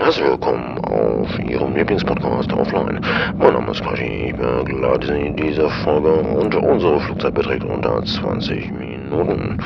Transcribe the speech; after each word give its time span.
Herzlich 0.00 0.26
willkommen 0.26 0.78
auf 0.84 1.38
Ihrem 1.40 1.74
Lieblingspodcast 1.74 2.52
Offline. 2.52 3.00
Mein 3.36 3.52
Name 3.52 3.72
ist 3.72 3.82
Kashi, 3.82 4.28
ich 4.28 4.36
begleite 4.36 5.08
Sie 5.08 5.26
in 5.26 5.36
dieser 5.36 5.68
Folge 5.82 6.12
und 6.12 6.54
unsere 6.54 7.00
Flugzeit 7.00 7.34
beträgt 7.34 7.64
unter 7.64 8.04
20 8.04 8.70
Minuten. 8.70 9.60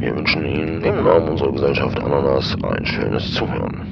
Wir 0.00 0.14
wünschen 0.16 0.44
Ihnen 0.44 0.82
im 0.82 1.04
Namen 1.04 1.28
unserer 1.28 1.52
Gesellschaft 1.52 1.98
Ananas 2.00 2.56
ein 2.64 2.84
schönes 2.84 3.32
Zuhören. 3.32 3.86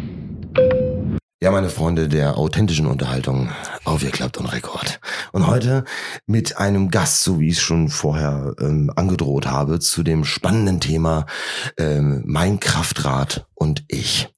Ja, 1.40 1.52
meine 1.52 1.68
Freunde 1.68 2.08
der 2.08 2.38
authentischen 2.38 2.86
Unterhaltung, 2.86 3.50
aufgeklappt 3.84 4.38
und 4.38 4.46
Rekord. 4.46 4.98
Und 5.30 5.46
heute 5.46 5.84
mit 6.26 6.58
einem 6.58 6.90
Gast, 6.90 7.22
so 7.22 7.38
wie 7.38 7.48
ich 7.48 7.58
es 7.58 7.62
schon 7.62 7.88
vorher 7.88 8.54
ähm, 8.60 8.90
angedroht 8.96 9.46
habe, 9.46 9.78
zu 9.78 10.02
dem 10.02 10.24
spannenden 10.24 10.80
Thema 10.80 11.26
ähm, 11.78 12.24
Mein 12.26 12.58
Kraftrad 12.58 13.46
und 13.54 13.84
ich. 13.88 14.28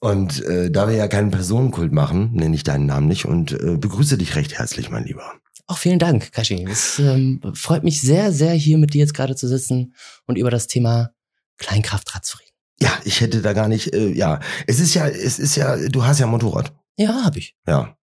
Und 0.00 0.42
äh, 0.44 0.70
da 0.70 0.88
wir 0.88 0.94
ja 0.94 1.08
keinen 1.08 1.30
Personenkult 1.30 1.92
machen, 1.92 2.32
nenne 2.32 2.54
ich 2.54 2.62
deinen 2.62 2.86
Namen 2.86 3.08
nicht 3.08 3.24
und 3.24 3.52
äh, 3.52 3.76
begrüße 3.76 4.16
dich 4.16 4.36
recht 4.36 4.58
herzlich, 4.58 4.90
mein 4.90 5.04
Lieber. 5.04 5.32
Auch 5.66 5.78
vielen 5.78 5.98
Dank, 5.98 6.32
Kashi. 6.32 6.64
Es 6.70 6.98
ähm, 6.98 7.42
freut 7.54 7.84
mich 7.84 8.00
sehr, 8.00 8.32
sehr, 8.32 8.52
hier 8.52 8.78
mit 8.78 8.94
dir 8.94 9.00
jetzt 9.00 9.12
gerade 9.12 9.36
zu 9.36 9.48
sitzen 9.48 9.94
und 10.26 10.38
über 10.38 10.50
das 10.50 10.66
Thema 10.66 11.10
Kleinkraftrad 11.58 12.24
zu 12.24 12.38
reden. 12.38 12.48
Ja, 12.80 12.96
ich 13.04 13.20
hätte 13.20 13.42
da 13.42 13.52
gar 13.52 13.68
nicht, 13.68 13.92
äh, 13.92 14.08
ja, 14.08 14.40
es 14.66 14.78
ist 14.78 14.94
ja, 14.94 15.06
es 15.08 15.38
ist 15.38 15.56
ja, 15.56 15.76
du 15.88 16.04
hast 16.04 16.20
ja 16.20 16.26
ein 16.26 16.30
Motorrad. 16.30 16.72
Ja, 16.96 17.24
habe 17.24 17.40
ich. 17.40 17.56
Ja. 17.66 17.96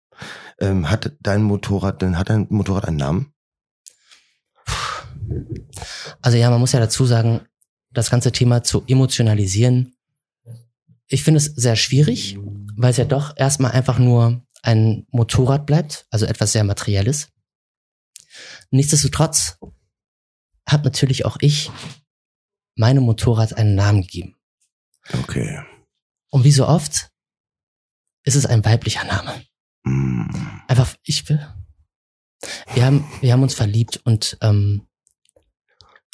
Ähm, 0.59 0.89
hat 0.89 1.13
dein 1.21 1.43
Motorrad, 1.43 2.01
denn 2.01 2.17
hat 2.17 2.29
dein 2.29 2.45
Motorrad 2.49 2.85
einen 2.85 2.97
Namen? 2.97 3.33
Also 6.21 6.37
ja, 6.37 6.49
man 6.49 6.59
muss 6.59 6.73
ja 6.73 6.79
dazu 6.79 7.05
sagen, 7.05 7.41
das 7.91 8.11
ganze 8.11 8.31
Thema 8.31 8.63
zu 8.63 8.83
emotionalisieren, 8.87 9.94
ich 11.07 11.23
finde 11.23 11.37
es 11.37 11.45
sehr 11.45 11.75
schwierig, 11.75 12.37
weil 12.75 12.91
es 12.91 12.97
ja 12.97 13.05
doch 13.05 13.35
erstmal 13.37 13.71
einfach 13.71 13.99
nur 13.99 14.45
ein 14.63 15.05
Motorrad 15.11 15.65
bleibt, 15.65 16.07
also 16.09 16.25
etwas 16.25 16.51
sehr 16.51 16.63
Materielles. 16.63 17.29
Nichtsdestotrotz 18.71 19.59
hat 20.67 20.83
natürlich 20.83 21.25
auch 21.25 21.37
ich 21.39 21.71
meinem 22.75 23.03
Motorrad 23.03 23.53
einen 23.53 23.75
Namen 23.75 24.01
gegeben. 24.01 24.35
Okay. 25.13 25.61
Und 26.31 26.43
wie 26.43 26.51
so 26.51 26.67
oft 26.67 27.11
ist 28.23 28.35
es 28.35 28.45
ein 28.45 28.65
weiblicher 28.65 29.03
Name. 29.05 29.45
Mm. 29.83 30.25
Einfach, 30.67 30.95
ich 31.03 31.29
will. 31.29 31.39
Wir 32.73 32.85
haben, 32.85 33.07
wir 33.21 33.31
haben 33.31 33.43
uns 33.43 33.53
verliebt 33.53 34.01
und, 34.03 34.37
ähm, 34.41 34.87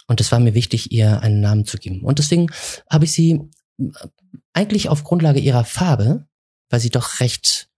und 0.07 0.19
es 0.19 0.31
war 0.31 0.39
mir 0.39 0.53
wichtig, 0.53 0.91
ihr 0.91 1.21
einen 1.21 1.39
Namen 1.39 1.65
zu 1.65 1.77
geben. 1.77 2.03
Und 2.03 2.19
deswegen 2.19 2.47
habe 2.89 3.05
ich 3.05 3.13
sie 3.13 3.39
eigentlich 4.53 4.89
auf 4.89 5.03
Grundlage 5.03 5.39
ihrer 5.39 5.63
Farbe, 5.65 6.27
weil 6.69 6.79
sie 6.79 6.89
doch 6.89 7.19
recht 7.19 7.69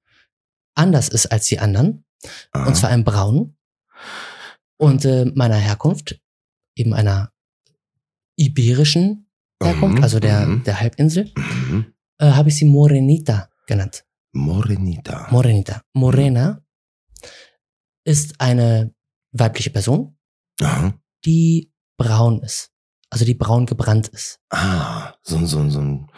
anders 0.76 1.10
ist 1.10 1.28
als 1.28 1.46
die 1.48 1.60
anderen, 1.60 2.06
Aha. 2.52 2.68
und 2.68 2.76
zwar 2.76 2.90
ein 2.90 3.04
Braun, 3.04 3.56
und 4.78 5.06
äh, 5.06 5.26
meiner 5.36 5.56
Herkunft, 5.58 6.20
eben 6.76 6.94
einer 6.94 7.32
iberischen 8.36 9.30
Herkunft, 9.62 9.98
Mhm, 9.98 10.04
also 10.04 10.20
der, 10.20 10.46
mhm. 10.48 10.64
der 10.64 10.80
Halbinsel, 10.80 11.32
Mhm. 11.38 11.94
äh, 12.18 12.32
habe 12.32 12.50
ich 12.50 12.56
sie 12.58 12.66
Morenita 12.66 13.50
genannt. 13.68 14.06
Morenita. 14.34 15.28
Morenita. 15.32 15.84
Morena 15.94 16.62
ist 18.04 18.42
eine 18.42 18.94
weibliche 19.32 19.70
Person, 19.70 20.18
Aha. 20.60 20.94
die 21.24 21.72
braun 21.98 22.42
ist. 22.42 22.73
Also 23.14 23.26
die 23.26 23.36
braun 23.36 23.68
gebrannt 23.68 24.08
ist. 24.08 24.40
Ah, 24.50 25.14
so, 25.22 25.38
ein- 25.38 25.46
so, 25.46 25.70
so 25.70 25.80
ein 25.80 26.10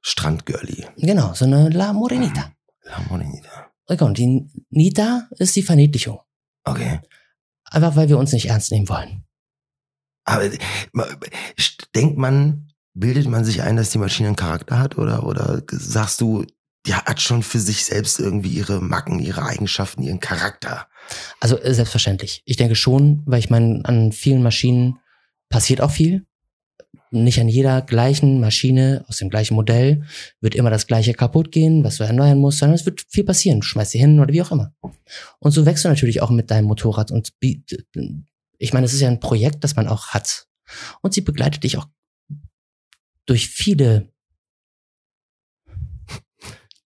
Strandgirlie. 0.00 0.86
Genau, 0.96 1.34
so 1.34 1.44
eine 1.44 1.68
La 1.68 1.92
Morenita. 1.92 2.52
La 2.84 3.00
Morenita. 3.10 3.66
Okay, 3.86 4.04
und 4.04 4.16
die 4.16 4.48
Nita 4.70 5.28
ist 5.32 5.54
die 5.56 5.62
Verniedlichung. 5.62 6.20
Okay. 6.64 7.00
Einfach 7.64 7.96
weil 7.96 8.08
wir 8.08 8.16
uns 8.16 8.32
nicht 8.32 8.46
ernst 8.48 8.72
nehmen 8.72 8.88
wollen. 8.88 9.24
Aber 10.24 10.48
denkt 11.94 12.16
man, 12.16 12.72
bildet 12.94 13.26
man 13.28 13.44
sich 13.44 13.60
ein, 13.62 13.76
dass 13.76 13.90
die 13.90 13.98
Maschine 13.98 14.28
einen 14.28 14.36
Charakter 14.36 14.78
hat 14.78 14.96
oder, 14.96 15.24
oder 15.24 15.62
sagst 15.70 16.20
du, 16.22 16.44
die 16.86 16.94
hat 16.94 17.20
schon 17.20 17.42
für 17.42 17.58
sich 17.60 17.84
selbst 17.84 18.18
irgendwie 18.20 18.50
ihre 18.50 18.80
Macken, 18.80 19.18
ihre 19.20 19.42
Eigenschaften, 19.42 20.02
ihren 20.02 20.20
Charakter? 20.20 20.88
Also 21.40 21.58
äh, 21.60 21.74
selbstverständlich. 21.74 22.42
Ich 22.46 22.56
denke 22.56 22.74
schon, 22.74 23.22
weil 23.26 23.38
ich 23.40 23.50
meine, 23.50 23.82
an 23.84 24.12
vielen 24.12 24.42
Maschinen 24.42 24.98
passiert 25.50 25.80
auch 25.80 25.90
viel. 25.90 26.26
Nicht 27.10 27.40
an 27.40 27.48
jeder 27.48 27.80
gleichen 27.82 28.40
Maschine 28.40 29.04
aus 29.08 29.16
dem 29.18 29.30
gleichen 29.30 29.54
Modell 29.54 30.04
wird 30.40 30.54
immer 30.54 30.70
das 30.70 30.86
gleiche 30.86 31.14
kaputt 31.14 31.52
gehen, 31.52 31.82
was 31.82 31.96
du 31.96 32.04
erneuern 32.04 32.38
musst, 32.38 32.58
sondern 32.58 32.74
es 32.74 32.84
wird 32.84 33.02
viel 33.08 33.24
passieren. 33.24 33.60
Du 33.60 33.66
schmeißt 33.66 33.92
sie 33.92 33.98
hin 33.98 34.20
oder 34.20 34.32
wie 34.32 34.42
auch 34.42 34.52
immer. 34.52 34.74
Und 35.38 35.52
so 35.52 35.64
wächst 35.64 35.84
du 35.84 35.88
natürlich 35.88 36.20
auch 36.20 36.30
mit 36.30 36.50
deinem 36.50 36.66
Motorrad 36.66 37.10
und 37.10 37.32
ich 38.58 38.72
meine, 38.72 38.86
es 38.86 38.92
ist 38.92 39.00
ja 39.00 39.08
ein 39.08 39.20
Projekt, 39.20 39.64
das 39.64 39.76
man 39.76 39.88
auch 39.88 40.08
hat. 40.08 40.46
Und 41.00 41.14
sie 41.14 41.22
begleitet 41.22 41.64
dich 41.64 41.78
auch 41.78 41.86
durch 43.24 43.48
viele 43.48 44.10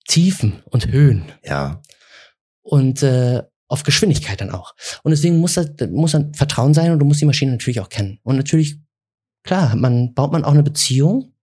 Tiefen 0.07 0.63
und 0.67 0.89
Höhen 0.89 1.25
Ja. 1.45 1.81
und 2.63 3.03
äh, 3.03 3.43
auf 3.69 3.83
Geschwindigkeit 3.85 4.41
dann 4.41 4.51
auch. 4.51 4.75
Und 5.03 5.13
deswegen 5.13 5.39
muss 5.39 5.55
das 5.55 5.71
muss 5.91 6.13
dann 6.13 6.35
Vertrauen 6.35 6.75
sein 6.75 6.93
und 6.93 6.99
du 6.99 7.07
musst 7.07 7.21
die 7.23 7.25
Maschine 7.27 7.53
natürlich 7.53 7.81
auch 7.81 7.89
kennen. 7.89 8.19
Und 8.23 8.37
natürlich, 8.37 8.79
klar, 9.45 9.75
man 9.77 10.15
baut 10.15 10.33
man 10.33 10.45
auch 10.45 10.53
eine 10.53 10.63
Beziehung, 10.63 11.35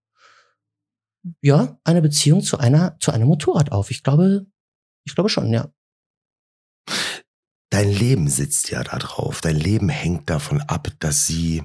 ja, 1.41 1.79
eine 1.83 2.01
Beziehung 2.01 2.41
zu 2.41 2.57
einer 2.57 2.97
zu 2.99 3.11
einem 3.11 3.27
Motorrad 3.27 3.71
auf. 3.71 3.91
Ich 3.91 4.03
glaube, 4.03 4.45
ich 5.05 5.15
glaube 5.15 5.29
schon, 5.29 5.51
ja. 5.51 5.69
Dein 7.71 7.91
Leben 7.91 8.27
sitzt 8.29 8.71
ja 8.71 8.83
da 8.83 8.97
drauf. 8.97 9.41
Dein 9.41 9.55
Leben 9.57 9.89
hängt 9.89 10.29
davon 10.29 10.61
ab, 10.61 10.87
dass 10.99 11.27
sie 11.27 11.63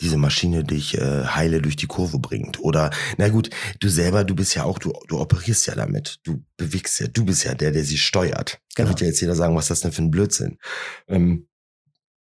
diese 0.00 0.16
Maschine 0.16 0.64
dich 0.64 0.98
äh, 0.98 1.24
heile 1.24 1.62
durch 1.62 1.76
die 1.76 1.86
Kurve 1.86 2.18
bringt. 2.18 2.60
Oder, 2.60 2.90
na 3.16 3.28
gut, 3.28 3.50
du 3.80 3.88
selber, 3.88 4.24
du 4.24 4.34
bist 4.34 4.54
ja 4.54 4.64
auch, 4.64 4.78
du, 4.78 4.92
du 5.06 5.18
operierst 5.20 5.66
ja 5.66 5.74
damit. 5.74 6.18
Du 6.24 6.44
bewegst 6.56 7.00
ja, 7.00 7.06
du 7.06 7.24
bist 7.24 7.44
ja 7.44 7.54
der, 7.54 7.70
der 7.70 7.84
sie 7.84 7.96
steuert. 7.98 8.60
Da 8.74 8.82
Genau. 8.82 8.88
wird 8.90 9.00
ja 9.00 9.06
jetzt 9.06 9.20
jeder 9.20 9.34
sagen, 9.34 9.54
was 9.56 9.64
ist 9.66 9.70
das 9.70 9.80
denn 9.80 9.92
für 9.92 10.02
ein 10.02 10.10
Blödsinn. 10.10 10.58
Ähm, 11.06 11.47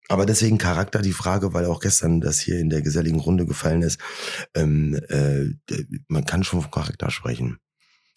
aber 0.08 0.26
deswegen 0.26 0.58
Charakter 0.58 1.02
die 1.02 1.12
Frage, 1.12 1.52
weil 1.54 1.64
auch 1.66 1.80
gestern 1.80 2.20
das 2.20 2.40
hier 2.40 2.58
in 2.58 2.70
der 2.70 2.82
geselligen 2.82 3.20
Runde 3.20 3.46
gefallen 3.46 3.82
ist. 3.82 3.98
Ähm, 4.54 4.94
äh, 5.08 5.46
man 6.08 6.24
kann 6.24 6.44
schon 6.44 6.62
von 6.62 6.70
Charakter 6.70 7.10
sprechen. 7.10 7.58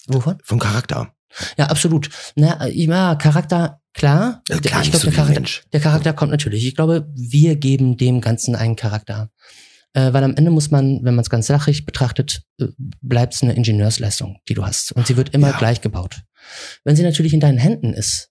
Wovon? 0.08 0.38
Von 0.44 0.60
Charakter. 0.60 1.14
Ja, 1.58 1.68
absolut. 1.68 2.10
Na, 2.36 2.66
äh, 2.66 2.72
ja, 2.72 3.16
Charakter, 3.16 3.82
klar. 3.94 4.42
Äh, 4.50 4.58
klar, 4.60 4.82
ich 4.82 4.90
glaube, 4.92 5.06
so 5.06 5.10
der, 5.10 5.16
Charakter, 5.16 5.40
Mensch. 5.40 5.64
der 5.74 5.80
Charakter 5.80 6.14
kommt 6.14 6.32
natürlich. 6.32 6.66
Ich 6.66 6.76
glaube, 6.76 7.08
wir 7.16 7.56
geben 7.56 7.98
dem 7.98 8.22
Ganzen 8.22 8.56
einen 8.56 8.76
Charakter. 8.76 9.30
Äh, 9.94 10.14
weil 10.14 10.24
am 10.24 10.36
Ende 10.36 10.52
muss 10.52 10.70
man, 10.70 11.04
wenn 11.04 11.16
man 11.16 11.24
es 11.24 11.32
ganz 11.32 11.48
sachlich 11.48 11.86
betrachtet, 11.86 12.44
äh, 12.60 12.68
bleibt 13.02 13.34
es 13.34 13.42
eine 13.44 13.54
Ingenieursleistung, 13.54 14.38
die 14.48 14.54
du 14.54 14.66
hast. 14.66 14.92
Und 14.92 15.08
sie 15.08 15.18
wird 15.18 15.34
immer 15.34 15.50
Ja. 15.50 15.58
gleich 15.58 15.82
gebaut. 15.82 16.22
Wenn 16.84 16.96
sie 16.96 17.04
natürlich 17.04 17.34
in 17.34 17.40
deinen 17.40 17.58
Händen 17.58 17.94
ist, 17.94 18.30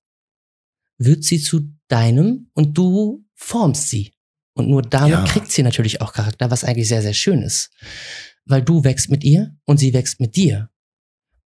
wird 0.98 1.24
sie 1.24 1.40
zu 1.40 1.72
deinem 1.88 2.50
und 2.54 2.76
du 2.78 3.24
formst 3.38 3.88
sie. 3.88 4.12
Und 4.54 4.68
nur 4.68 4.82
damit 4.82 5.12
Ja. 5.12 5.24
kriegt 5.24 5.50
sie 5.52 5.62
natürlich 5.62 6.00
auch 6.00 6.12
Charakter, 6.12 6.50
was 6.50 6.64
eigentlich 6.64 6.88
sehr, 6.88 7.02
sehr 7.02 7.14
schön 7.14 7.42
ist. 7.42 7.70
Weil 8.44 8.62
du 8.62 8.82
wächst 8.84 9.08
mit 9.08 9.22
ihr 9.24 9.56
und 9.64 9.78
sie 9.78 9.94
wächst 9.94 10.20
mit 10.20 10.36
dir. 10.36 10.68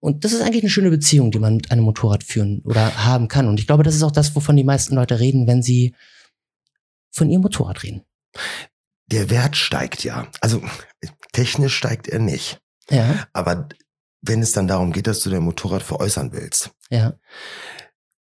Und 0.01 0.25
das 0.25 0.33
ist 0.33 0.41
eigentlich 0.43 0.63
eine 0.63 0.71
schöne 0.71 0.91
Beziehung, 0.91 1.31
die 1.31 1.39
man 1.39 1.57
mit 1.57 1.71
einem 1.71 1.83
Motorrad 1.85 2.23
führen 2.25 2.61
oder 2.65 3.05
haben 3.05 3.29
kann. 3.29 3.49
Und 3.49 3.59
ich 3.61 3.67
glaube, 3.67 3.83
das 3.83 3.95
ist 3.95 4.03
auch 4.03 4.11
das, 4.13 4.35
wovon 4.35 4.57
die 4.57 4.65
meisten 4.65 4.95
Leute 4.95 5.19
reden, 5.21 5.47
wenn 5.47 5.63
sie 5.63 5.95
von 7.11 7.29
ihrem 7.31 7.43
Motorrad 7.43 7.83
reden. 7.83 8.03
Der 9.07 9.31
Wert 9.31 9.57
steigt 9.57 10.05
ja. 10.05 10.29
Also 10.41 10.63
technisch 11.33 11.77
steigt 11.77 12.09
er 12.09 12.19
nicht. 12.19 12.61
Ja, 12.91 13.27
Aber 13.33 13.69
wenn 14.23 14.43
es 14.43 14.53
dann 14.53 14.69
darum 14.69 14.93
geht, 14.93 15.07
dass 15.07 15.21
du 15.21 15.31
dein 15.31 15.43
Motorrad 15.43 15.83
veräußern 15.83 16.33
willst, 16.33 16.71
ja. 16.91 17.15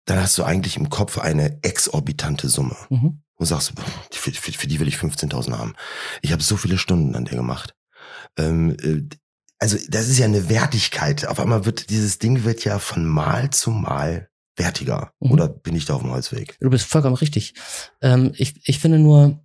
Dann 0.08 0.20
hast 0.20 0.38
du 0.38 0.44
eigentlich 0.44 0.78
im 0.78 0.90
Kopf 0.90 1.20
eine 1.20 1.60
exorbitante 1.64 2.50
Summe. 2.50 2.76
Mhm. 2.90 3.22
Du 3.38 3.46
sagst, 3.46 3.74
für, 4.12 4.32
für, 4.32 4.52
für 4.52 4.68
die 4.68 4.80
will 4.80 4.88
ich 4.88 4.96
15.000 4.96 5.56
haben. 5.56 5.76
Ich 6.22 6.32
habe 6.32 6.42
so 6.42 6.58
viele 6.58 6.80
Stunden 6.80 7.16
an 7.16 7.26
der 7.26 7.36
gemacht. 7.36 7.76
Ähm, 8.38 8.76
äh, 8.82 9.04
also 9.60 9.78
das 9.90 10.08
ist 10.08 10.18
ja 10.18 10.26
eine 10.26 10.50
Wertigkeit. 10.50 11.28
Auf 11.28 11.40
einmal 11.40 11.66
wird 11.66 11.90
dieses 11.90 12.20
Ding 12.20 12.44
wird 12.44 12.64
ja 12.64 12.80
von 12.80 13.06
Mal 13.06 13.52
zu 13.52 13.72
Mal 13.72 14.30
wertiger. 14.56 15.12
Mhm. 15.20 15.32
Oder 15.32 15.48
bin 15.48 15.76
ich 15.76 15.86
da 15.86 15.96
auf 15.96 16.02
dem 16.02 16.12
Holzweg? 16.12 16.58
Du 16.60 16.70
bist 16.70 16.86
vollkommen 16.86 17.16
richtig. 17.16 17.54
Ähm, 18.02 18.32
ich, 18.36 18.68
ich 18.68 18.80
finde 18.80 19.00
nur, 19.00 19.44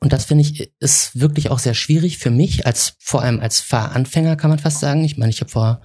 und 0.00 0.12
das 0.12 0.26
finde 0.26 0.42
ich, 0.42 0.72
ist 0.78 1.18
wirklich 1.18 1.50
auch 1.50 1.58
sehr 1.58 1.74
schwierig 1.74 2.18
für 2.18 2.30
mich, 2.30 2.66
als 2.66 2.94
vor 2.98 3.22
allem 3.22 3.40
als 3.40 3.60
Fahranfänger 3.60 4.36
kann 4.36 4.50
man 4.50 4.58
fast 4.58 4.80
sagen. 4.80 5.04
Ich 5.04 5.16
meine, 5.16 5.30
ich 5.30 5.40
habe 5.40 5.50
vor, 5.50 5.80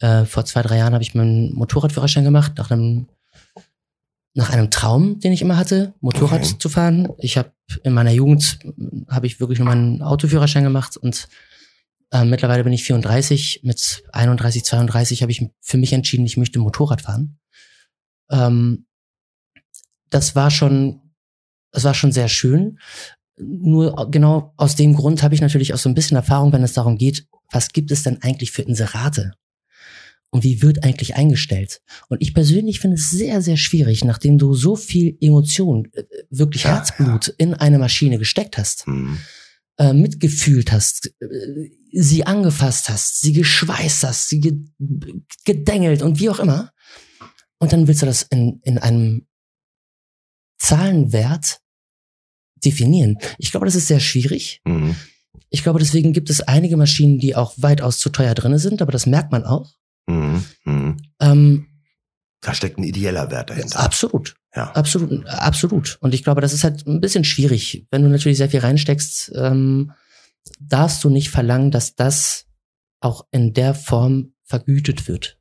äh, 0.00 0.24
vor 0.24 0.44
zwei, 0.44 0.62
drei 0.62 0.78
Jahren 0.78 0.94
habe 0.94 1.02
ich 1.02 1.14
meinen 1.14 1.54
Motorradführerschein 1.54 2.24
gemacht, 2.24 2.52
nach 2.58 2.70
einem, 2.70 3.08
nach 4.36 4.50
einem 4.50 4.70
Traum, 4.70 5.18
den 5.18 5.32
ich 5.32 5.40
immer 5.42 5.56
hatte, 5.56 5.94
Motorrad 6.00 6.42
Okay. 6.44 6.58
zu 6.58 6.68
fahren. 6.68 7.08
Ich 7.18 7.36
habe 7.38 7.50
in 7.82 7.94
meiner 7.94 8.12
Jugend 8.12 8.58
habe 9.08 9.26
ich 9.26 9.40
wirklich 9.40 9.58
nur 9.58 9.66
meinen 9.66 10.02
Autoführerschein 10.02 10.64
gemacht 10.64 10.96
und 10.96 11.28
Ähm, 12.12 12.30
mittlerweile 12.30 12.62
bin 12.62 12.72
ich 12.72 12.84
34. 12.84 13.62
Mit 13.64 14.04
31, 14.12 14.64
32 14.64 15.22
habe 15.22 15.32
ich 15.32 15.44
für 15.60 15.76
mich 15.76 15.92
entschieden, 15.92 16.24
ich 16.24 16.36
möchte 16.36 16.60
Motorrad 16.60 17.02
fahren. 17.02 17.40
Ähm, 18.30 18.86
das 20.10 20.36
war 20.36 20.52
schon, 20.52 21.00
das 21.72 21.82
war 21.82 21.94
schon 21.94 22.12
sehr 22.12 22.28
schön. 22.28 22.78
Nur 23.38 24.08
genau 24.08 24.54
aus 24.56 24.76
dem 24.76 24.94
Grund 24.94 25.24
habe 25.24 25.34
ich 25.34 25.40
natürlich 25.40 25.74
auch 25.74 25.78
so 25.78 25.88
ein 25.88 25.94
bisschen 25.96 26.16
Erfahrung, 26.16 26.52
wenn 26.52 26.62
es 26.62 26.74
darum 26.74 26.96
geht, 26.96 27.26
was 27.50 27.72
gibt 27.72 27.90
es 27.90 28.04
denn 28.04 28.22
eigentlich 28.22 28.52
für 28.52 28.62
Inserate? 28.62 29.32
Und 30.36 30.44
wie 30.44 30.60
wird 30.60 30.84
eigentlich 30.84 31.16
eingestellt? 31.16 31.80
Und 32.08 32.20
ich 32.20 32.34
persönlich 32.34 32.80
finde 32.80 32.96
es 32.96 33.10
sehr, 33.10 33.40
sehr 33.40 33.56
schwierig, 33.56 34.04
nachdem 34.04 34.36
du 34.36 34.52
so 34.54 34.76
viel 34.76 35.16
Emotion, 35.20 35.88
äh, 35.94 36.04
wirklich 36.28 36.64
Ja, 36.64 36.76
Herzblut 36.76 37.28
in 37.38 37.54
eine 37.54 37.78
Maschine 37.78 38.18
gesteckt 38.18 38.58
hast, 38.58 38.86
Mhm. 38.86 39.18
äh, 39.78 39.94
mitgefühlt 39.94 40.72
hast, 40.72 41.06
äh, 41.20 41.70
sie 41.92 42.26
angefasst 42.26 42.90
hast, 42.90 43.22
sie 43.22 43.32
geschweißt 43.32 44.04
hast, 44.04 44.28
sie 44.28 44.40
ge 44.40 44.52
gedengelt 45.44 46.02
und 46.02 46.20
wie 46.20 46.28
auch 46.28 46.38
immer. 46.38 46.70
Und 47.58 47.72
dann 47.72 47.88
willst 47.88 48.02
du 48.02 48.06
das 48.06 48.22
in, 48.24 48.60
in 48.62 48.76
einem 48.76 49.26
Zahlenwert 50.58 51.60
definieren. 52.64 53.16
Ich 53.38 53.50
glaube, 53.50 53.66
das 53.66 53.74
ist 53.74 53.86
sehr 53.88 54.00
schwierig. 54.00 54.60
Mhm. 54.64 54.96
Ich 55.50 55.62
glaube, 55.62 55.78
deswegen 55.78 56.12
gibt 56.12 56.28
es 56.28 56.40
einige 56.42 56.76
Maschinen, 56.76 57.18
die 57.18 57.34
auch 57.36 57.54
weitaus 57.56 57.98
zu 57.98 58.10
teuer 58.10 58.34
drinne 58.34 58.58
sind, 58.58 58.82
aber 58.82 58.92
das 58.92 59.06
merkt 59.06 59.32
man 59.32 59.44
auch. 59.44 59.72
Mhm. 60.06 60.44
Mhm. 60.64 60.96
Ähm, 61.20 61.66
Da 62.40 62.54
steckt 62.54 62.78
ein 62.78 62.84
ideeller 62.84 63.30
Wert 63.30 63.50
dahinter. 63.50 63.80
absolut. 63.80 64.34
Ja. 64.54 64.70
Absolut, 64.72 65.26
absolut. 65.26 65.98
Und 66.00 66.14
ich 66.14 66.24
glaube, 66.24 66.40
das 66.40 66.54
ist 66.54 66.64
halt 66.64 66.86
ein 66.86 67.00
bisschen 67.00 67.24
schwierig. 67.24 67.86
Wenn 67.90 68.02
du 68.02 68.08
natürlich 68.08 68.38
sehr 68.38 68.48
viel 68.48 68.60
reinsteckst, 68.60 69.32
ähm, 69.34 69.92
darfst 70.60 71.04
du 71.04 71.10
nicht 71.10 71.28
verlangen, 71.30 71.70
dass 71.70 71.94
das 71.94 72.46
auch 73.00 73.26
in 73.32 73.52
der 73.52 73.74
Form 73.74 74.32
vergütet 74.44 75.08
wird. 75.08 75.38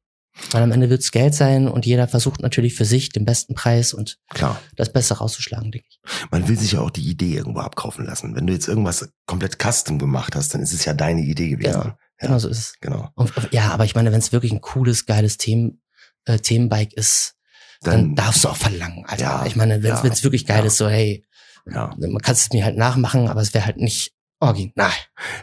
Weil 0.51 0.63
am 0.63 0.71
Ende 0.73 0.89
wird's 0.89 1.11
Geld 1.11 1.33
sein 1.33 1.69
und 1.69 1.85
jeder 1.85 2.09
versucht 2.09 2.41
natürlich 2.41 2.73
für 2.75 2.83
sich 2.83 3.07
den 3.07 3.23
besten 3.23 3.55
Preis 3.55 3.93
und 3.93 4.17
Klar. 4.31 4.59
das 4.75 4.91
Beste 4.91 5.13
rauszuschlagen, 5.13 5.71
denke 5.71 5.87
ich. 5.89 6.01
Man 6.29 6.49
will 6.49 6.57
sich 6.59 6.73
ja 6.73 6.81
auch 6.81 6.89
die 6.89 7.07
Idee 7.09 7.35
irgendwo 7.37 7.61
abkaufen 7.61 8.05
lassen. 8.05 8.35
Wenn 8.35 8.45
du 8.47 8.51
jetzt 8.51 8.67
irgendwas 8.67 9.07
komplett 9.27 9.57
custom 9.63 9.97
gemacht 9.97 10.35
hast, 10.35 10.53
dann 10.53 10.61
ist 10.61 10.73
es 10.73 10.83
ja 10.83 10.93
deine 10.93 11.21
Idee 11.21 11.47
gewesen. 11.51 11.81
Genau. 11.83 11.97
Ja. 12.21 12.27
Genau 12.27 12.39
so 12.39 12.47
ist 12.49 12.57
es. 12.59 12.73
Genau. 12.81 13.09
Und, 13.15 13.31
ja, 13.51 13.71
aber 13.71 13.85
ich 13.85 13.95
meine, 13.95 14.11
wenn 14.11 14.19
es 14.19 14.31
wirklich 14.31 14.51
ein 14.51 14.61
cooles, 14.61 15.05
geiles 15.05 15.37
Themen, 15.37 15.81
äh, 16.25 16.39
Themenbike 16.39 16.93
ist, 16.93 17.35
dann, 17.81 18.15
darfst 18.15 18.43
du 18.43 18.49
auch 18.49 18.55
verlangen. 18.57 19.05
Alter. 19.05 19.21
Ja, 19.23 19.45
ich 19.45 19.55
meine, 19.55 19.83
wenn 19.83 19.93
es 19.93 20.03
ja, 20.03 20.23
wirklich 20.23 20.45
geil 20.47 20.59
ja. 20.61 20.65
ist, 20.65 20.77
so 20.77 20.87
hey, 20.89 21.25
Ja. 21.69 21.93
man 21.97 22.17
kann 22.19 22.33
es 22.33 22.51
mir 22.51 22.65
halt 22.65 22.77
nachmachen, 22.77 23.27
aber 23.27 23.41
es 23.41 23.53
wäre 23.53 23.65
halt 23.65 23.77
nicht 23.77 24.13
original. 24.39 24.91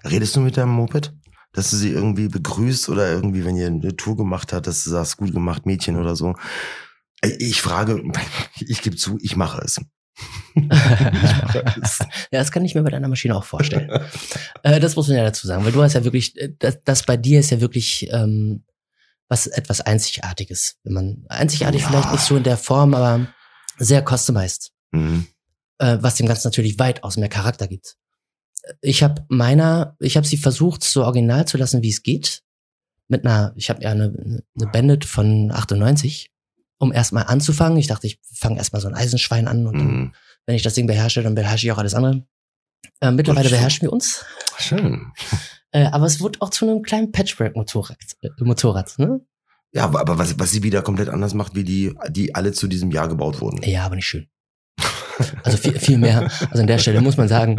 Redest 0.04 0.34
du 0.36 0.40
mit 0.40 0.56
deinem 0.56 0.70
Moped? 0.72 1.12
Dass 1.52 1.70
du 1.70 1.76
sie 1.76 1.90
irgendwie 1.90 2.28
begrüßt 2.28 2.88
oder 2.88 3.10
irgendwie, 3.10 3.44
wenn 3.44 3.56
ihr 3.56 3.66
eine 3.66 3.94
Tour 3.96 4.16
gemacht 4.16 4.52
habt, 4.52 4.66
dass 4.66 4.84
du 4.84 4.90
sagst, 4.90 5.18
gut 5.18 5.32
gemacht, 5.32 5.66
Mädchen 5.66 5.96
oder 5.96 6.16
so. 6.16 6.34
Äh, 7.20 7.36
Ich 7.38 7.60
frage, 7.60 8.02
ich 8.58 8.80
gebe 8.80 8.96
zu, 8.96 9.18
ich 9.20 9.36
mache 9.36 9.60
es. 9.62 9.80
Ja, 12.30 12.38
das 12.38 12.52
kann 12.52 12.64
ich 12.64 12.74
mir 12.74 12.82
bei 12.82 12.90
deiner 12.90 13.08
Maschine 13.08 13.36
auch 13.36 13.44
vorstellen. 13.44 13.90
äh, 14.62 14.80
das 14.80 14.96
muss 14.96 15.08
man 15.08 15.16
ja 15.16 15.24
dazu 15.24 15.46
sagen, 15.46 15.64
weil 15.64 15.72
du 15.72 15.82
hast 15.82 15.94
ja 15.94 16.04
wirklich, 16.04 16.36
äh, 16.38 16.52
das, 16.58 16.78
das 16.84 17.04
bei 17.04 17.16
dir 17.16 17.40
ist 17.40 17.50
ja 17.50 17.60
wirklich 17.60 18.08
ähm, 18.10 18.64
was 19.28 19.46
etwas 19.46 19.80
Einzigartiges. 19.80 20.76
Wenn 20.84 20.92
man 20.94 21.24
einzigartig 21.28 21.82
Ja. 21.82 21.88
vielleicht 21.88 22.12
nicht 22.12 22.24
so 22.24 22.36
in 22.36 22.42
der 22.42 22.56
Form, 22.58 22.94
aber 22.94 23.26
sehr 23.78 24.04
customized, 24.06 24.70
Mhm. 24.92 25.26
äh, 25.78 25.96
was 26.00 26.16
dem 26.16 26.26
Ganzen 26.26 26.48
natürlich 26.48 26.78
weitaus 26.78 27.16
mehr 27.16 27.30
Charakter 27.30 27.66
gibt. 27.66 27.96
Ich 28.82 29.02
habe 29.02 29.24
meiner, 29.28 29.96
ich 30.00 30.16
habe 30.16 30.26
sie 30.26 30.36
versucht, 30.36 30.84
so 30.84 31.04
original 31.04 31.46
zu 31.46 31.56
lassen, 31.56 31.82
wie 31.82 31.88
es 31.90 32.02
geht. 32.02 32.42
Mit 33.08 33.24
einer, 33.26 33.52
ich 33.56 33.70
habe 33.70 33.82
ja 33.82 33.90
eine, 33.90 34.04
eine 34.14 34.66
Bandit 34.70 35.04
von 35.04 35.50
98, 35.50 36.30
um 36.82 36.92
erstmal 36.92 37.24
anzufangen. 37.24 37.78
Ich 37.78 37.86
dachte, 37.86 38.06
ich 38.08 38.18
fange 38.34 38.58
erstmal 38.58 38.82
so 38.82 38.88
ein 38.88 38.94
Eisenschwein 38.94 39.46
an 39.48 39.66
und 39.66 39.78
dann 39.78 39.86
Mhm. 39.86 40.12
wenn 40.46 40.56
ich 40.56 40.62
das 40.62 40.74
Ding 40.74 40.86
beherrsche, 40.86 41.22
dann 41.22 41.34
beherrsche 41.36 41.66
ich 41.66 41.72
auch 41.72 41.78
alles 41.78 41.94
andere. 41.94 42.24
Äh, 43.00 43.12
mittlerweile 43.12 43.48
beherrschen 43.48 43.82
wir 43.86 43.92
uns. 43.92 44.24
Schön. 44.58 45.12
Äh, 45.74 45.86
aber 45.86 46.04
es 46.04 46.20
wurde 46.20 46.38
auch 46.42 46.50
zu 46.50 46.66
einem 46.68 46.82
kleinen 46.82 47.12
Patchwork-Motorrad. 47.12 47.96
Äh, 48.20 48.28
Motorrad 48.40 48.92
ne? 48.98 49.22
Ja, 49.72 49.84
aber, 49.84 50.00
aber 50.00 50.18
was, 50.18 50.38
was 50.38 50.50
sie 50.50 50.62
wieder 50.62 50.82
komplett 50.82 51.08
anders 51.08 51.32
macht, 51.32 51.54
wie 51.54 51.64
die, 51.64 51.94
die 52.10 52.34
alle 52.34 52.52
zu 52.52 52.68
diesem 52.68 52.90
Jahr 52.90 53.08
gebaut 53.08 53.40
wurden. 53.40 53.62
Ja, 53.62 53.86
aber 53.86 53.96
nicht 53.96 54.04
schön. 54.06 54.28
Also 55.44 55.56
viel, 55.56 55.78
viel 55.80 55.96
mehr, 55.96 56.30
also 56.50 56.60
an 56.60 56.66
der 56.66 56.76
Stelle 56.76 57.00
muss 57.00 57.16
man 57.16 57.26
sagen, 57.28 57.56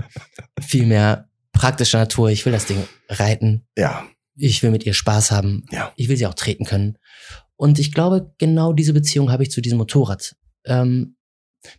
viel 0.62 0.86
mehr 0.86 1.28
praktischer 1.54 1.98
Natur. 1.98 2.30
Ich 2.30 2.46
will 2.46 2.54
das 2.54 2.66
Ding 2.68 2.88
reiten. 3.10 3.66
Ja, 3.76 4.06
Ich 4.36 4.62
will 4.62 4.70
mit 4.70 4.86
ihr 4.86 4.94
Spaß 4.94 5.32
haben. 5.32 5.66
ja. 5.72 5.92
Ich 5.96 6.08
will 6.08 6.18
sie 6.18 6.28
auch 6.28 6.36
treten 6.36 6.66
können. 6.66 7.00
Und 7.58 7.80
ich 7.80 7.92
glaube, 7.94 8.34
genau 8.38 8.74
diese 8.74 8.94
Beziehung 8.94 9.32
habe 9.32 9.44
ich 9.44 9.52
zu 9.52 9.62
diesem 9.62 9.78
Motorrad. 9.78 10.36
Ähm, 10.66 11.16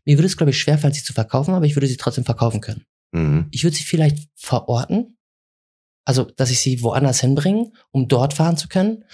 mir 0.04 0.16
würde 0.16 0.26
es, 0.26 0.36
glaube 0.36 0.50
ich, 0.50 0.58
schwerfallen, 0.58 0.94
sie 0.94 1.02
zu 1.02 1.12
verkaufen, 1.12 1.52
aber 1.54 1.66
ich 1.66 1.76
würde 1.76 1.86
sie 1.86 1.96
trotzdem 1.96 2.24
verkaufen 2.24 2.60
können. 2.60 2.84
Mhm. 3.12 3.46
ich 3.52 3.62
würde 3.62 3.76
sie 3.76 3.84
vielleicht 3.84 4.28
verorten, 4.34 5.16
also 6.04 6.24
dass 6.24 6.50
ich 6.50 6.58
sie 6.58 6.82
woanders 6.82 7.20
hinbringe, 7.20 7.70
um 7.92 8.08
dort 8.08 8.34
fahren 8.34 8.56
zu 8.56 8.66
können 8.66 9.04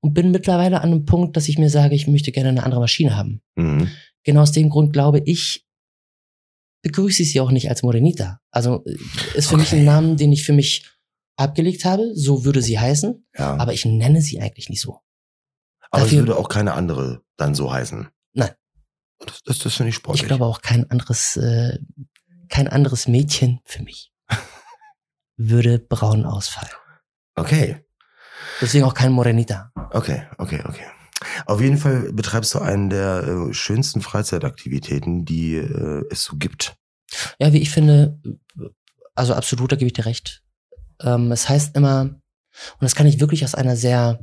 und 0.00 0.12
bin 0.12 0.30
mittlerweile 0.30 0.82
an 0.82 0.92
einem 0.92 1.04
Punkt, 1.06 1.36
dass 1.38 1.48
ich 1.48 1.56
mir 1.58 1.70
sage, 1.70 1.94
ich 1.94 2.06
möchte 2.06 2.32
gerne 2.32 2.50
eine 2.50 2.62
andere 2.64 2.80
Maschine 2.80 3.16
haben. 3.16 3.40
Mhm. 3.56 3.88
Genau 4.24 4.42
aus 4.42 4.52
dem 4.52 4.68
Grund 4.68 4.92
glaube 4.92 5.22
ich, 5.24 5.64
begrüße 6.82 7.22
ich 7.22 7.32
sie 7.32 7.40
auch 7.40 7.50
nicht 7.50 7.68
als 7.70 7.82
Morenita. 7.82 8.40
Also 8.50 8.84
äh, 8.84 8.96
ist 9.34 9.48
für 9.48 9.56
mich 9.56 9.68
Okay. 9.68 9.78
ein 9.80 9.84
Name, 9.86 10.16
den 10.16 10.32
ich 10.32 10.44
für 10.44 10.52
mich 10.52 10.84
abgelegt 11.36 11.84
habe, 11.84 12.12
so 12.14 12.44
würde 12.44 12.62
sie 12.62 12.78
heißen, 12.78 13.26
Ja. 13.38 13.56
aber 13.56 13.72
ich 13.72 13.84
nenne 13.84 14.20
sie 14.22 14.40
eigentlich 14.40 14.68
nicht 14.68 14.80
so. 14.80 15.00
Aber 15.90 16.02
es 16.02 16.08
dafür- 16.10 16.26
würde 16.26 16.36
auch 16.36 16.48
keine 16.48 16.74
andere 16.74 17.22
dann 17.36 17.54
so 17.54 17.72
heißen. 17.72 18.08
Nein. 18.32 18.50
Das, 19.18 19.42
das, 19.44 19.58
das 19.60 19.74
finde 19.74 19.90
ich 19.90 19.94
sportlich. 19.96 20.22
Ich 20.22 20.28
glaube 20.28 20.44
auch 20.44 20.60
kein 20.60 20.90
anderes, 20.90 21.36
äh, 21.36 21.78
kein 22.48 22.68
anderes 22.68 23.08
Mädchen 23.08 23.60
für 23.64 23.82
mich 23.82 24.12
würde 25.36 25.78
braun 25.78 26.24
ausfallen. 26.24 26.72
Okay, 27.34 27.82
Deswegen 28.60 28.84
auch 28.84 28.94
kein 28.94 29.12
Morenita. 29.12 29.70
okay, 29.92 30.26
okay, 30.38 30.62
okay. 30.66 30.84
Auf 31.46 31.60
jeden 31.60 31.78
Fall 31.78 32.12
betreibst 32.12 32.54
du 32.54 32.58
einen 32.58 32.90
der 32.90 33.22
äh, 33.48 33.54
schönsten 33.54 34.00
Freizeitaktivitäten, 34.02 35.24
die 35.24 35.56
äh, 35.56 36.04
es 36.10 36.24
so 36.24 36.36
gibt. 36.36 36.76
Ja, 37.38 37.52
wie 37.52 37.60
ich 37.62 37.70
finde, 37.70 38.18
also 39.14 39.34
absolut, 39.34 39.72
da 39.72 39.76
gebe 39.76 39.86
ich 39.86 39.92
dir 39.94 40.06
recht. 40.06 40.42
Ähm, 41.00 41.32
es 41.32 41.48
heißt 41.48 41.74
immer, 41.76 42.00
und 42.02 42.20
das 42.80 42.94
kann 42.94 43.06
ich 43.06 43.20
wirklich 43.20 43.44
aus 43.44 43.54
einer 43.54 43.76
sehr 43.76 44.22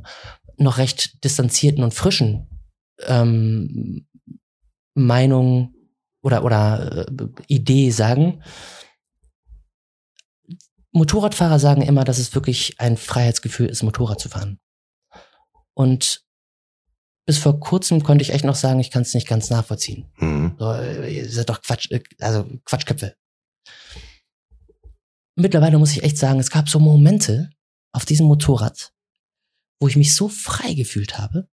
noch 0.56 0.78
recht 0.78 1.24
distanzierten 1.24 1.82
und 1.82 1.94
frischen 1.94 2.48
ähm, 3.00 4.06
Meinung 4.94 5.74
oder, 6.22 6.44
oder 6.44 7.06
äh, 7.08 7.28
Idee 7.48 7.90
sagen. 7.90 8.42
Motorradfahrer 10.92 11.58
sagen 11.58 11.82
immer, 11.82 12.04
dass 12.04 12.18
es 12.18 12.34
wirklich 12.34 12.80
ein 12.80 12.96
Freiheitsgefühl 12.96 13.68
ist, 13.68 13.82
Motorrad 13.82 14.20
zu 14.20 14.28
fahren. 14.28 14.60
Und 15.74 16.24
bis 17.26 17.38
vor 17.38 17.58
kurzem 17.58 18.02
konnte 18.02 18.22
ich 18.22 18.30
echt 18.30 18.44
noch 18.44 18.54
sagen, 18.54 18.80
ich 18.80 18.90
kann 18.90 19.02
es 19.02 19.14
nicht 19.14 19.26
ganz 19.26 19.50
nachvollziehen. 19.50 20.06
Mhm. 20.18 20.54
So, 20.58 20.72
äh, 20.72 21.12
ihr 21.12 21.28
seid 21.28 21.48
doch 21.48 21.62
Quatsch, 21.62 21.90
äh, 21.90 22.02
also 22.20 22.48
Quatschköpfe. 22.64 23.16
Mittlerweile 25.36 25.78
muss 25.78 25.92
ich 25.92 26.04
echt 26.04 26.18
sagen, 26.18 26.38
es 26.38 26.50
gab 26.50 26.68
so 26.68 26.78
Momente 26.78 27.50
auf 27.92 28.04
diesem 28.04 28.26
Motorrad, 28.26 28.92
wo 29.80 29.88
ich 29.88 29.96
mich 29.96 30.14
so 30.14 30.28
frei 30.28 30.74
gefühlt 30.74 31.18
habe. 31.18 31.48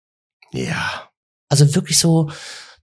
Ja. 0.53 1.09
Also 1.49 1.75
wirklich 1.75 1.99
so, 1.99 2.31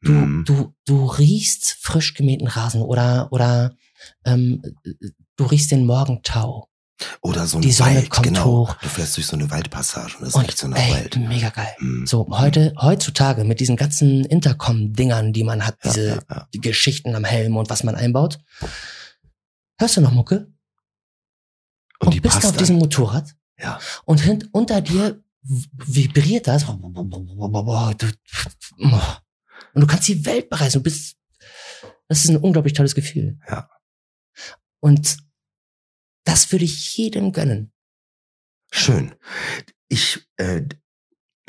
du, 0.01 0.11
Mhm. 0.11 0.45
du, 0.45 0.73
du 0.85 1.05
riechst 1.05 1.77
frisch 1.81 2.13
gemähten 2.13 2.47
Rasen 2.47 2.81
oder, 2.81 3.27
oder 3.31 3.75
ähm, 4.25 4.61
du 5.35 5.45
riechst 5.45 5.71
den 5.71 5.85
Morgentau. 5.85 6.69
Oder 7.21 7.45
so 7.45 7.57
ein 7.57 7.61
Die 7.61 7.73
Sonne 7.73 7.95
Wald, 7.97 8.09
kommt 8.09 8.27
genau. 8.27 8.45
hoch. 8.45 8.75
Du 8.75 8.87
fährst 8.87 9.17
durch 9.17 9.27
so 9.27 9.35
eine 9.35 9.51
Waldpassage 9.51 10.15
und 10.17 10.27
es 10.27 10.33
Und 10.33 10.45
riecht 10.45 10.57
so 10.57 10.67
nach 10.69 10.77
ey, 10.77 10.93
Wald. 10.93 11.17
mega 11.17 11.49
geil. 11.49 11.75
Mhm. 11.79 12.07
So, 12.07 12.25
heute, 12.29 12.73
heutzutage 12.79 13.43
mit 13.43 13.59
diesen 13.59 13.75
ganzen 13.75 14.23
Intercom-Dingern, 14.23 15.33
die 15.33 15.43
man 15.43 15.65
hat, 15.67 15.75
Ja, 15.83 15.91
diese 15.91 16.07
ja, 16.09 16.19
ja. 16.29 16.47
die 16.53 16.61
Geschichten 16.61 17.13
am 17.13 17.25
Helm 17.25 17.57
und 17.57 17.69
was 17.69 17.83
man 17.83 17.95
einbaut. 17.95 18.39
Hörst 19.77 19.97
du 19.97 20.01
noch 20.01 20.11
Mucke? 20.13 20.47
Und, 21.99 22.13
Und, 22.13 22.21
bist 22.21 22.45
auf 22.45 22.55
diesem. 22.55 22.77
Motorrad 22.77 23.35
Ja. 23.59 23.77
und 24.05 24.21
hint, 24.21 24.47
unter 24.53 24.79
dir 24.81 25.21
vibriert 25.45 26.47
das. 26.47 26.63
Und 26.67 26.81
du 29.75 29.87
kannst 29.87 30.07
die 30.07 30.25
Welt 30.25 30.49
bereisen. 30.49 30.79
Du 30.79 30.83
bist, 30.83 31.17
das 32.07 32.23
ist 32.23 32.29
ein 32.29 32.37
unglaublich 32.37 32.73
tolles 32.73 32.95
Gefühl. 32.95 33.39
Ja. 33.47 33.69
Und 34.79 35.17
das 36.23 36.51
würde 36.51 36.65
ich 36.65 36.97
jedem 36.97 37.31
gönnen. 37.31 37.71
Schön. 38.71 39.15
Ich 39.87 40.27
äh, 40.37 40.63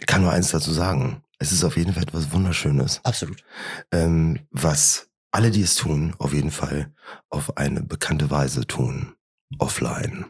kann 0.07 0.23
nur 0.23 0.33
eins 0.33 0.51
dazu 0.51 0.73
sagen. 0.73 1.23
Es 1.39 1.53
ist 1.53 1.65
auf 1.65 1.77
jeden 1.77 1.93
Fall 1.93 2.05
etwas 2.05 2.33
Wunderschönes, 2.33 3.01
Absolut. 3.05 3.45
ähm, 3.93 4.47
was 4.51 5.11
alle, 5.33 5.51
die 5.51 5.61
es 5.61 5.75
tun, 5.75 6.15
auf 6.19 6.33
jeden 6.33 6.51
Fall 6.51 6.95
auf 7.29 7.59
eine 7.59 7.83
bekannte 7.83 8.31
Weise 8.31 8.67
tun. 8.67 9.15
Offline. 9.59 10.27